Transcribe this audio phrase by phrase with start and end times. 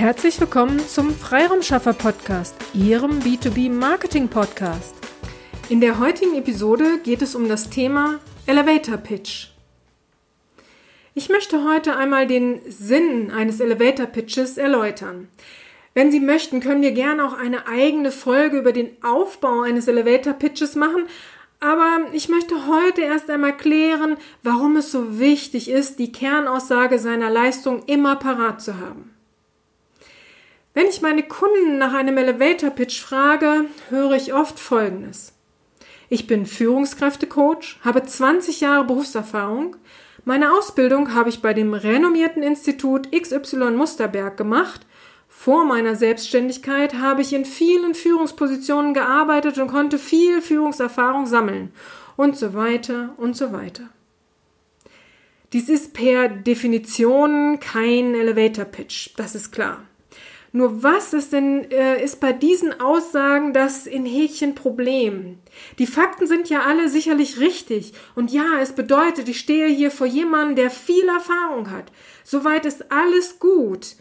[0.00, 4.94] Herzlich willkommen zum Freiraumschaffer Podcast, Ihrem B2B Marketing Podcast.
[5.68, 9.48] In der heutigen Episode geht es um das Thema Elevator Pitch.
[11.12, 15.28] Ich möchte heute einmal den Sinn eines Elevator Pitches erläutern.
[15.92, 20.32] Wenn Sie möchten, können wir gerne auch eine eigene Folge über den Aufbau eines Elevator
[20.32, 21.08] Pitches machen,
[21.60, 27.28] aber ich möchte heute erst einmal klären, warum es so wichtig ist, die Kernaussage seiner
[27.28, 29.14] Leistung immer parat zu haben.
[30.74, 35.32] Wenn ich meine Kunden nach einem Elevator Pitch frage, höre ich oft Folgendes.
[36.08, 39.76] Ich bin Führungskräftecoach, habe 20 Jahre Berufserfahrung.
[40.24, 44.86] Meine Ausbildung habe ich bei dem renommierten Institut XY Musterberg gemacht
[45.42, 51.72] vor meiner Selbstständigkeit habe ich in vielen Führungspositionen gearbeitet und konnte viel Führungserfahrung sammeln
[52.16, 53.84] und so weiter und so weiter.
[55.54, 59.82] Dies ist per Definition kein Elevator Pitch, das ist klar.
[60.52, 65.38] Nur was ist denn, äh, ist bei diesen Aussagen das in Häkchen Problem?
[65.78, 67.92] Die Fakten sind ja alle sicherlich richtig.
[68.16, 71.92] Und ja, es bedeutet, ich stehe hier vor jemandem, der viel Erfahrung hat.
[72.24, 73.94] Soweit ist alles gut.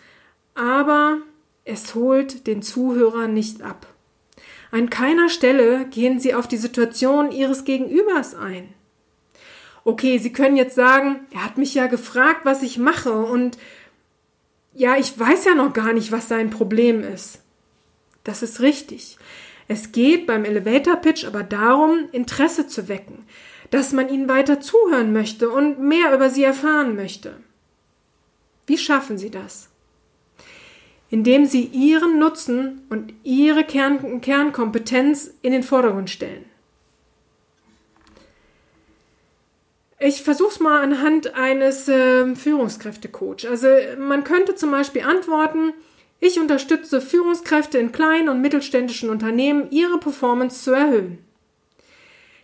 [0.55, 1.19] Aber
[1.65, 3.85] es holt den Zuhörer nicht ab.
[4.71, 8.73] An keiner Stelle gehen Sie auf die Situation Ihres Gegenübers ein.
[9.83, 13.57] Okay, Sie können jetzt sagen, er hat mich ja gefragt, was ich mache und
[14.73, 17.41] ja, ich weiß ja noch gar nicht, was sein Problem ist.
[18.23, 19.17] Das ist richtig.
[19.67, 23.25] Es geht beim Elevator Pitch aber darum, Interesse zu wecken,
[23.71, 27.37] dass man ihnen weiter zuhören möchte und mehr über sie erfahren möchte.
[28.65, 29.69] Wie schaffen Sie das?
[31.09, 36.45] indem sie ihren Nutzen und ihre Kern Kernkompetenz in den Vordergrund stellen.
[40.01, 43.49] Ich versuche es mal anhand eines äh, Führungskräftecoach.
[43.49, 45.73] Also man könnte zum Beispiel antworten,
[46.21, 51.19] ich unterstütze Führungskräfte in kleinen und mittelständischen Unternehmen, ihre Performance zu erhöhen.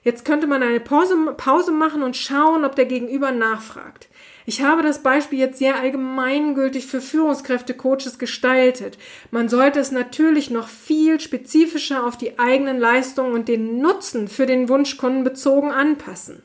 [0.04, 4.08] Jetzt könnte man eine Pause, Pause machen und schauen, ob der Gegenüber nachfragt.
[4.46, 8.98] Ich habe das Beispiel jetzt sehr allgemeingültig für Führungskräfte-Coaches gestaltet.
[9.32, 14.46] Man sollte es natürlich noch viel spezifischer auf die eigenen Leistungen und den Nutzen für
[14.46, 16.44] den Wunschkunden bezogen anpassen.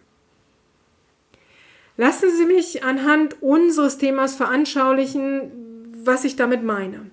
[2.00, 7.10] Lassen Sie mich anhand unseres Themas veranschaulichen, was ich damit meine.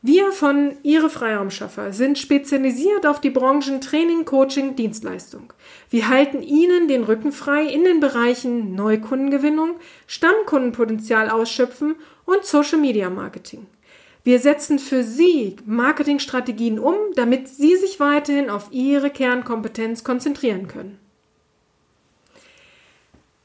[0.00, 5.52] Wir von Ihre Freiraumschaffer sind spezialisiert auf die Branchen Training, Coaching, Dienstleistung.
[5.90, 9.74] Wir halten Ihnen den Rücken frei in den Bereichen Neukundengewinnung,
[10.06, 13.66] Stammkundenpotenzial ausschöpfen und Social Media Marketing.
[14.22, 21.01] Wir setzen für Sie Marketingstrategien um, damit Sie sich weiterhin auf Ihre Kernkompetenz konzentrieren können.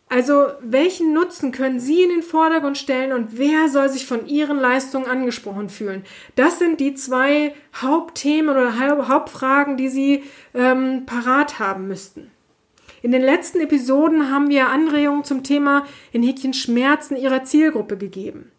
[0.09, 4.57] Also welchen Nutzen können Sie in den Vordergrund stellen und wer soll sich von Ihren
[4.57, 6.05] Leistungen angesprochen fühlen?
[6.35, 8.79] Das sind die zwei Hauptthemen oder
[9.09, 10.23] Hauptfragen, die Sie
[10.53, 12.31] ähm, parat haben müssten.
[13.01, 18.51] In den letzten Episoden haben wir Anregungen zum Thema in Häkchen Schmerzen Ihrer Zielgruppe gegeben.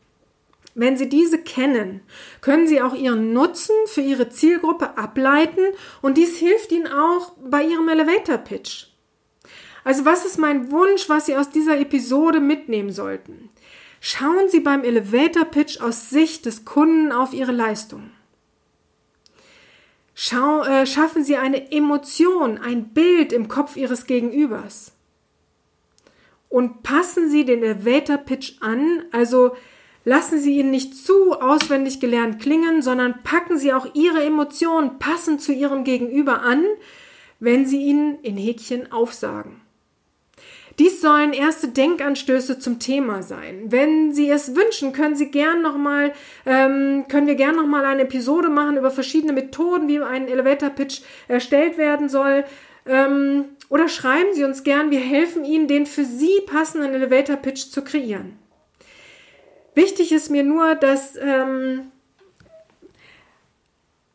[0.75, 2.03] Wenn Sie diese kennen,
[2.43, 5.63] können Sie auch Ihren Nutzen für Ihre Zielgruppe ableiten
[6.03, 8.88] und dies hilft Ihnen auch bei Ihrem Elevator Pitch.
[9.89, 13.49] Also was ist mein Wunsch, was Sie aus dieser Episode mitnehmen sollten?
[14.03, 18.11] Schauen Sie beim Elevator Pitch aus Sicht des Kunden auf Ihre Leistung.
[20.15, 24.93] Schau, äh, schaffen Sie eine Emotion, ein Bild im Kopf Ihres Gegenübers.
[26.51, 29.57] Und passen Sie den Elevator Pitch an, also
[30.05, 35.41] lassen Sie ihn nicht zu auswendig gelernt klingen, sondern packen Sie auch Ihre Emotionen passend
[35.41, 36.67] zu Ihrem Gegenüber an,
[37.41, 39.63] wenn Sie ihn in Häkchen aufsagen.
[40.79, 43.65] Dies sollen erste Denkanstöße zum Thema sein.
[43.67, 46.13] Wenn Sie es wünschen, können Sie gern noch mal,
[46.47, 50.71] ähm, können wir gern noch mal eine Episode machen über verschiedene Methoden, wie ein Elevator
[50.71, 52.45] Pitch erstellt werden soll.
[52.87, 57.71] Ähm, oder schreiben Sie uns gern, wir helfen Ihnen, den für Sie passenden Elevator Pitch
[57.71, 58.39] zu kreieren.
[59.75, 61.91] Wichtig ist mir nur, dass ähm,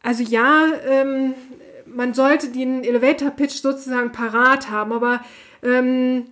[0.03, 1.33] also ja, ähm,
[1.85, 5.21] man sollte den Elevator Pitch sozusagen parat haben, aber
[5.63, 6.25] ähm,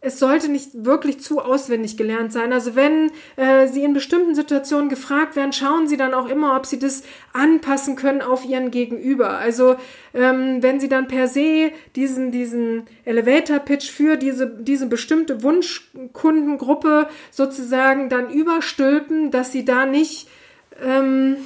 [0.00, 2.52] es sollte nicht wirklich zu auswendig gelernt sein.
[2.52, 6.66] Also wenn äh, Sie in bestimmten Situationen gefragt werden, schauen Sie dann auch immer, ob
[6.66, 7.02] Sie das
[7.32, 9.38] anpassen können auf Ihren Gegenüber.
[9.38, 9.74] Also
[10.14, 18.08] ähm, wenn Sie dann per se diesen, diesen Elevator-Pitch für diese, diese bestimmte Wunschkundengruppe sozusagen
[18.08, 20.28] dann überstülpen, dass Sie da nicht,
[20.80, 21.38] ähm,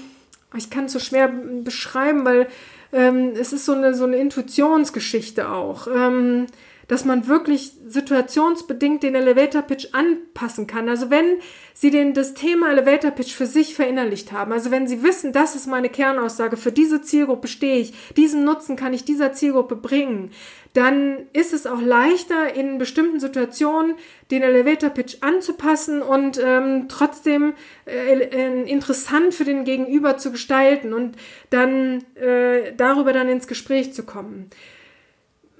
[0.59, 2.49] ich kann es so schwer beschreiben, weil
[2.93, 5.87] ähm, es ist so eine, so eine Intuitionsgeschichte auch.
[5.87, 6.49] Ähm,
[6.93, 10.91] dass man wirklich situationsbedingt den Elevator Pitch anpassen kann.
[10.91, 11.39] Also wenn
[11.73, 15.55] Sie den, das Thema Elevator Pitch für sich verinnerlicht haben, also wenn Sie wissen, das
[15.55, 20.33] ist meine Kernaussage, für diese Zielgruppe stehe ich, diesen Nutzen kann ich dieser Zielgruppe bringen,
[20.75, 23.95] dann ist es auch leichter, in bestimmten Situationen
[24.31, 27.55] den Elevator Pitch anzupassen und ähm, trotzdem
[27.87, 31.17] äh, äh, interessant für den Gegenüber zu gestalten und
[31.49, 34.51] dann äh, darüber dann ins Gespräch zu kommen.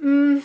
[0.03, 0.43] Hm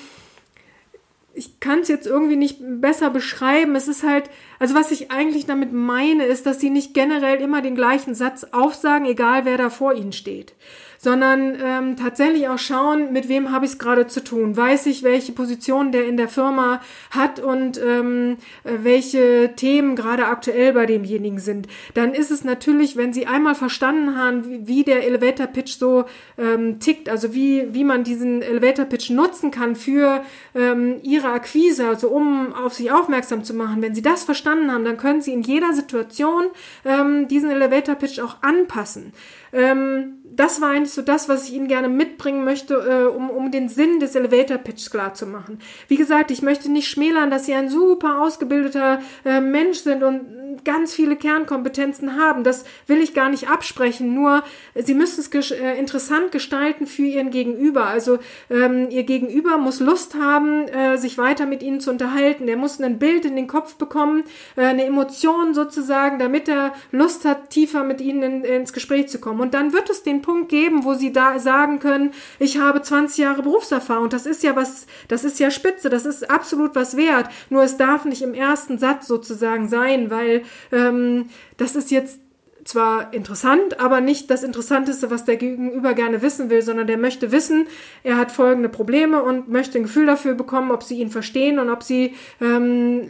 [1.38, 3.76] ich kann es jetzt irgendwie nicht besser beschreiben.
[3.76, 4.30] Es ist halt,
[4.60, 8.46] also was ich eigentlich damit meine, ist, dass sie nicht generell immer den gleichen Satz
[8.52, 10.54] aufsagen, egal wer da vor ihnen steht
[10.98, 14.58] sondern ähm, tatsächlich auch schauen, mit wem habe ich es gerade zu tun.
[14.58, 16.82] Weiß ich, welche Position der in der Firma
[17.12, 21.68] hat und ähm, äh, welche Themen gerade aktuell bei demjenigen sind.
[21.94, 26.06] Dann ist es natürlich, wenn Sie einmal verstanden haben, wie, wie der Elevator Pitch so
[26.38, 30.24] ähm, tickt, also wie, wie man diesen Elevator Pitch nutzen kann für
[30.56, 33.82] ähm, Ihre Akquise, also um auf sich aufmerksam zu machen.
[33.82, 36.46] Wenn Sie das verstanden haben, dann können Sie in jeder Situation
[36.86, 39.14] ähm, diesen Elevator Pitch auch anpassen.
[39.54, 43.52] Ähm, das war eigentlich so das, was ich Ihnen gerne mitbringen möchte, äh, um, um
[43.52, 45.60] den Sinn des Elevator Pitch klar zu machen.
[45.88, 50.64] Wie gesagt, ich möchte nicht schmälern, dass Sie ein super ausgebildeter äh, Mensch sind und
[50.64, 52.44] ganz viele Kernkompetenzen haben.
[52.44, 54.14] Das will ich gar nicht absprechen.
[54.14, 54.44] Nur
[54.76, 57.86] Sie müssen es ges äh, interessant gestalten für Ihren Gegenüber.
[57.86, 58.20] Also
[58.50, 62.48] ähm, Ihr Gegenüber muss Lust haben, äh, weiter mit Ihnen zu unterhalten.
[62.48, 64.24] Der muss ein Bild in den Kopf bekommen,
[64.56, 69.20] äh, eine Emotion sozusagen, damit er Lust hat, tiefer mit Ihnen in, ins Gespräch zu
[69.20, 69.42] kommen.
[69.42, 73.18] Und dann wird es den Punkt geben, wo sie da sagen können, ich habe 20
[73.18, 74.10] Jahre Berufserfahrung.
[74.10, 77.30] Das ist ja was, das ist ja spitze, das ist absolut was wert.
[77.50, 82.20] Nur es darf nicht im ersten Satz sozusagen sein, weil ähm, das ist jetzt
[82.68, 87.32] zwar interessant, aber nicht das Interessanteste, was der Gegenüber gerne wissen will, sondern der möchte
[87.32, 87.68] wissen,
[88.04, 91.70] er hat folgende Probleme und möchte ein Gefühl dafür bekommen, ob sie ihn verstehen und
[91.70, 93.10] ob sie ähm,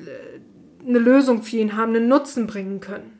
[0.88, 3.17] eine Lösung für ihn haben, einen Nutzen bringen können.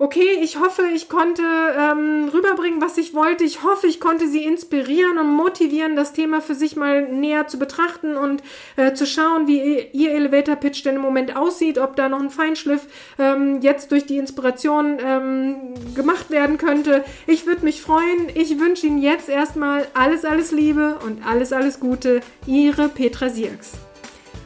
[0.00, 3.42] Okay, ich hoffe, ich konnte ähm, rüberbringen, was ich wollte.
[3.42, 7.58] Ich hoffe, ich konnte Sie inspirieren und motivieren, das Thema für sich mal näher zu
[7.58, 8.44] betrachten und
[8.76, 12.30] äh, zu schauen, wie Ihr Elevator Pitch denn im Moment aussieht, ob da noch ein
[12.30, 12.86] Feinschliff
[13.18, 17.02] ähm, jetzt durch die Inspiration ähm, gemacht werden könnte.
[17.26, 18.28] Ich würde mich freuen.
[18.34, 22.20] Ich wünsche Ihnen jetzt erstmal alles, alles Liebe und alles, alles Gute.
[22.46, 23.72] Ihre Petra Sierks.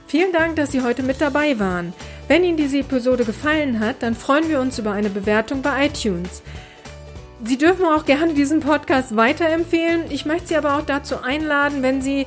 [0.06, 1.92] Vielen Dank, dass Sie heute mit dabei waren.
[2.32, 6.42] Wenn Ihnen diese Episode gefallen hat, dann freuen wir uns über eine Bewertung bei iTunes.
[7.44, 10.04] Sie dürfen auch gerne diesen Podcast weiterempfehlen.
[10.08, 12.26] Ich möchte Sie aber auch dazu einladen, wenn Sie